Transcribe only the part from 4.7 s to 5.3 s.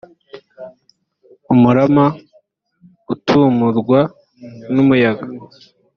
n umuyaga